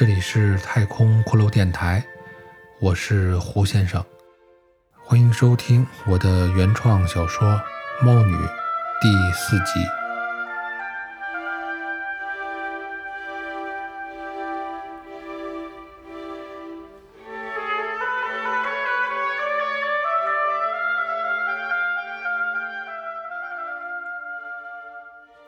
[0.00, 2.02] 这里是太空骷髅电台，
[2.80, 4.02] 我是胡先生，
[5.04, 7.46] 欢迎收听我的原创小说
[8.02, 8.34] 《猫女》
[9.02, 9.86] 第四集。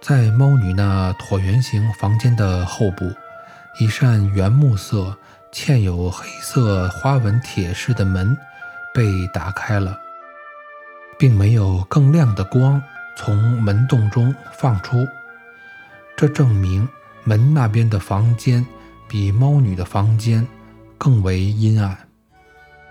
[0.02, 3.10] 在猫女那椭圆形房间的后部。
[3.78, 5.16] 一扇原木色、
[5.52, 8.36] 嵌有黑色花纹铁饰的门
[8.92, 9.98] 被打开了，
[11.18, 12.82] 并没有更亮的光
[13.16, 15.06] 从门洞中放出。
[16.16, 16.86] 这证明
[17.24, 18.66] 门那边的房间
[19.08, 20.46] 比猫女的房间
[20.98, 21.96] 更为阴暗。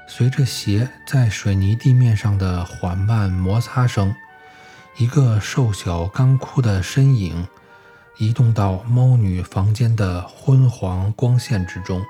[0.07, 4.13] 随着鞋在水泥地面上的缓慢摩擦声，
[4.97, 7.47] 一个瘦小干枯的身影。
[8.17, 12.04] 移动到猫女房间的昏黄光线之中，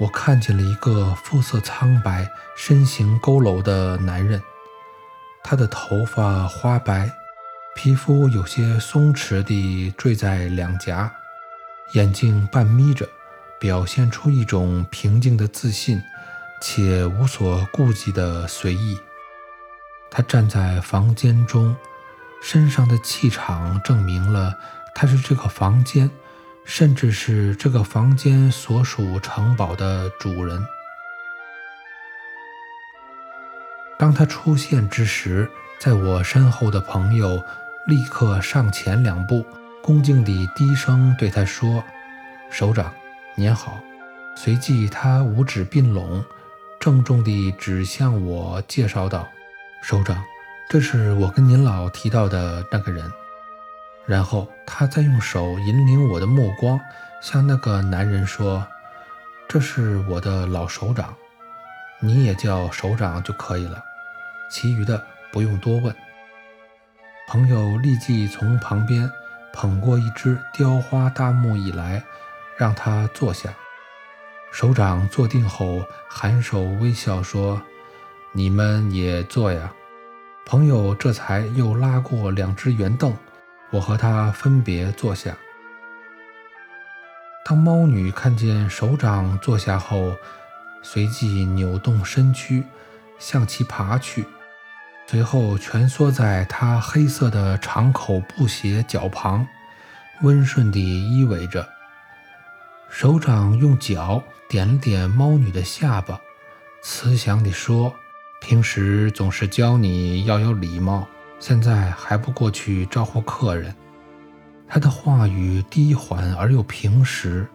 [0.00, 4.40] 我看见了一个肤色苍白、身形佝偻的男人。
[5.44, 7.10] 他的头发花白，
[7.74, 11.12] 皮肤有些松弛地坠在两颊，
[11.94, 13.06] 眼睛半眯着，
[13.60, 16.00] 表现出一种平静的自信
[16.62, 18.98] 且无所顾忌的随意。
[20.10, 21.76] 他站在房间中。
[22.42, 24.58] 身上的气场证明了
[24.94, 26.10] 他是这个房间，
[26.64, 30.66] 甚至是这个房间所属城堡的主人。
[33.98, 37.42] 当他出现之时，在我身后的朋友
[37.86, 39.46] 立刻上前两步，
[39.80, 41.82] 恭敬地低声对他说
[42.50, 42.92] ：“首长，
[43.36, 43.80] 您好。”
[44.34, 46.24] 随即他五指并拢，
[46.80, 49.28] 郑重地指向我，介绍道
[49.82, 50.22] ：“首长。”
[50.68, 53.12] 这是我跟您老提到的那个人，
[54.06, 56.80] 然后他再用手引领我的目光，
[57.20, 58.66] 向那个男人说
[59.46, 61.14] ：“这是我的老首长，
[62.00, 63.84] 你也叫首长就可以了，
[64.50, 65.94] 其余的不用多问。”
[67.28, 69.10] 朋友立即从旁边
[69.52, 72.02] 捧过一只雕花大木椅来，
[72.56, 73.50] 让他坐下。
[74.52, 77.60] 首长坐定后，含首微笑说
[78.32, 79.70] ：“你们也坐呀。”
[80.44, 83.16] 朋友这才又拉过两只圆凳，
[83.70, 85.34] 我和他分别坐下。
[87.44, 90.14] 当猫女看见首长坐下后，
[90.82, 92.62] 随即扭动身躯
[93.18, 94.26] 向其爬去，
[95.06, 99.46] 随后蜷缩在他黑色的长口布鞋脚旁，
[100.22, 101.66] 温顺地依偎着。
[102.90, 106.20] 首长用脚点了点猫女的下巴，
[106.82, 107.94] 慈祥地说。
[108.42, 111.06] 平时总是教你要有礼貌，
[111.38, 113.72] 现在还不过去招呼客人？
[114.66, 117.46] 他的话语低缓而又平实，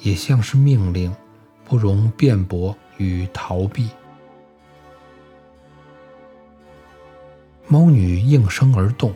[0.00, 1.14] 也像是命令，
[1.64, 3.90] 不容辩驳与逃避。
[7.68, 9.14] 猫女应声而动，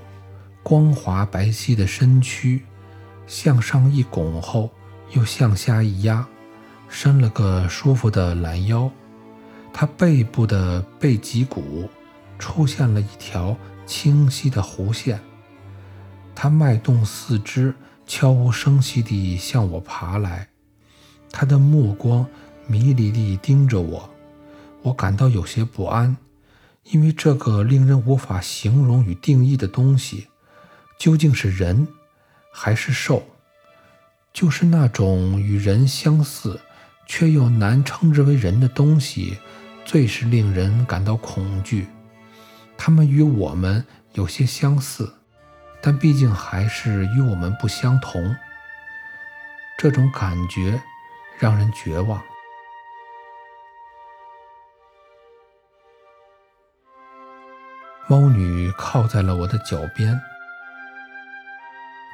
[0.63, 2.63] 光滑白皙的身躯
[3.27, 4.71] 向上一拱后，
[5.11, 6.25] 又向下一压，
[6.89, 8.89] 伸了个舒服的懒腰。
[9.73, 11.89] 他背部的背脊骨
[12.39, 13.57] 出现了一条
[13.87, 15.21] 清晰的弧线。
[16.35, 17.75] 他迈动四肢，
[18.07, 20.49] 悄无声息地向我爬来。
[21.31, 22.27] 他的目光
[22.67, 24.11] 迷离地盯着我，
[24.83, 26.17] 我感到有些不安，
[26.85, 30.29] 因为这个令人无法形容与定义的东西，
[30.99, 31.89] 究竟是人
[32.53, 33.23] 还是兽？
[34.33, 36.61] 就是那种与人相似，
[37.07, 39.39] 却又难称之为人的东西。
[39.93, 41.87] 最是令人感到恐惧。
[42.79, 43.85] 他们与我们
[44.15, 45.13] 有些相似，
[45.83, 48.35] 但毕竟还是与我们不相同。
[49.77, 50.81] 这种感觉
[51.39, 52.23] 让人绝望。
[58.09, 60.19] 猫女靠在了我的脚边，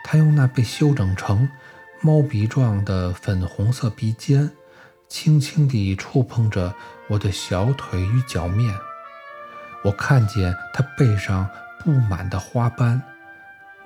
[0.03, 1.49] 她用那被修整成
[2.01, 4.51] 猫鼻状的粉红色鼻尖。
[5.09, 6.75] 轻轻地触碰着
[7.09, 8.75] 我的小腿与脚面，
[9.83, 11.49] 我看见他背上
[11.81, 13.03] 布满的花斑，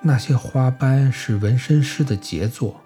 [0.01, 2.81] 那些花斑是纹身师的杰作。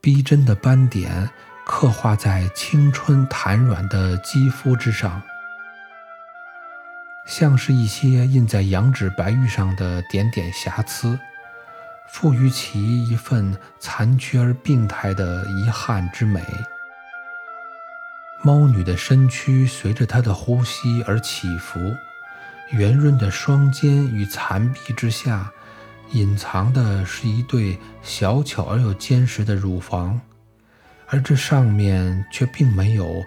[0.00, 1.30] 逼真的斑点
[1.64, 5.22] 刻画在青春弹软的肌肤之上，
[7.28, 11.18] 像是一些印在羊脂白玉上的点点瑕疵，
[12.12, 16.44] 赋予其一份残缺而病态的遗憾之美。
[18.42, 21.96] 猫女的身躯随着她的呼吸而起伏，
[22.70, 25.50] 圆润的双肩与残臂之下，
[26.10, 30.20] 隐藏的是一对小巧而又坚实的乳房，
[31.06, 33.24] 而这上面却并没有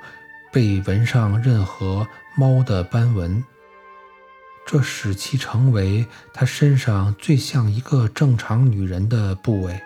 [0.53, 2.07] 被纹上任何
[2.37, 3.43] 猫的斑纹，
[4.65, 9.79] 这使其成为她身上最像一个正常女人的部位。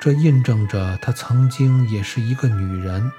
[0.00, 3.10] 这印证着她曾经也是一个女人。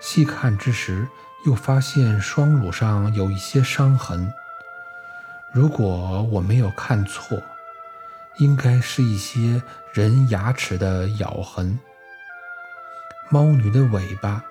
[0.00, 1.08] 细看之时，
[1.46, 4.30] 又发现双乳上有一些伤痕。
[5.52, 7.42] 如果我没有看错，
[8.36, 9.62] 应该是一些
[9.94, 11.78] 人牙齿的咬痕。
[13.30, 14.44] 猫女的尾巴，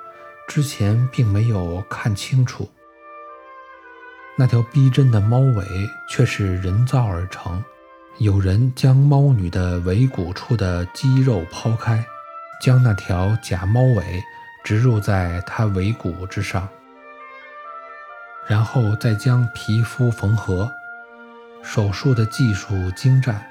[0.48, 2.68] 之前并没有看清楚。
[4.38, 7.64] 那条逼真的猫尾却是人造而成。
[8.18, 12.06] 有人将猫女的尾骨处的肌肉抛开，
[12.62, 14.24] 将那条假猫尾
[14.64, 16.68] 植入在她尾骨之上，
[18.48, 20.72] 然后再将皮肤缝合。
[21.62, 23.46] 手术的技术精湛，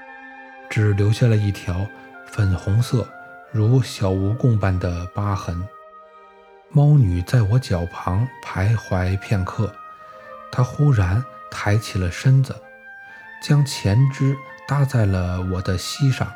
[0.70, 1.86] 只留下了一条
[2.26, 3.06] 粉红色
[3.50, 5.66] 如小蜈蚣般的疤痕。
[6.70, 9.74] 猫女在我脚旁徘徊片刻，
[10.54, 12.54] 他忽然抬起了身子，
[13.42, 14.36] 将前肢。
[14.66, 16.32] 搭在了我的膝上，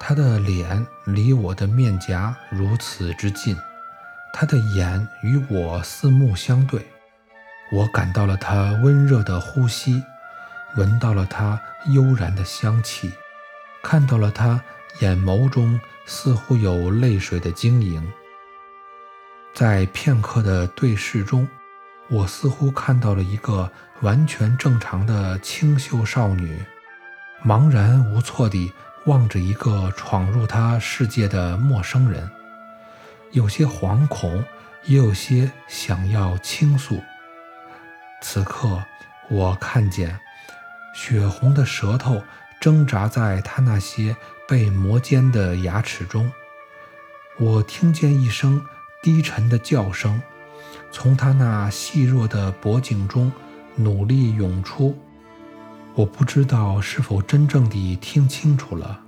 [0.00, 3.56] 他的脸离我的面颊如此之近，
[4.32, 6.84] 他的眼与我四目相对，
[7.70, 10.02] 我感到了他温热的呼吸，
[10.74, 13.12] 闻到了他悠然的香气，
[13.80, 14.60] 看到了他
[14.98, 18.12] 眼眸中似乎有泪水的晶莹。
[19.54, 21.46] 在片刻的对视中，
[22.08, 23.70] 我似乎看到了一个
[24.00, 26.62] 完全正常的清秀少女。
[27.44, 28.72] 茫然无措地
[29.06, 32.30] 望着一个闯入她世界的陌生人，
[33.32, 34.44] 有些惶恐，
[34.84, 37.02] 也有些想要倾诉。
[38.20, 38.84] 此刻，
[39.28, 40.20] 我看见
[40.94, 42.22] 血红的舌头
[42.60, 44.14] 挣扎在他那些
[44.46, 46.30] 被磨尖的牙齿中，
[47.38, 48.64] 我听见一声
[49.02, 50.22] 低沉的叫声
[50.92, 53.32] 从他那细弱的脖颈中
[53.74, 54.96] 努力涌出。
[55.94, 59.00] 我不知道是否真正地听清楚了。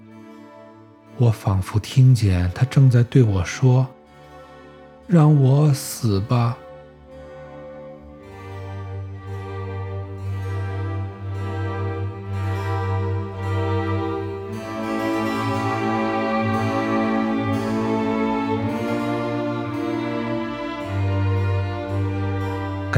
[1.16, 3.86] 我仿佛听见他正在对我说
[5.06, 6.58] ：“让我死吧。”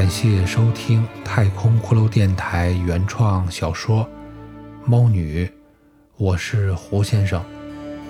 [0.07, 4.05] 感谢收听太空骷髅电台原创小说
[4.89, 5.45] 《猫女》，
[6.17, 7.45] 我是胡先生，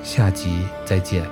[0.03, 1.25] 下集再见。